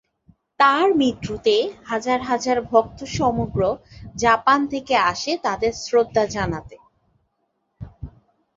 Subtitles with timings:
[0.59, 1.55] তার মৃত্যুতে
[1.85, 3.61] হাজার হাজার ভক্ত সমগ্র
[4.15, 6.75] জাপান থেকে আসে তাদের শ্রদ্ধা জানাতে।